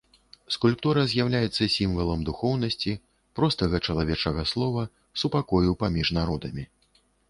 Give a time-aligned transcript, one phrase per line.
[0.53, 2.91] Скульптура з'яўляецца сімвалам духоўнасці,
[3.41, 4.81] простага чалавечага слова,
[5.25, 6.63] супакою паміж народамі.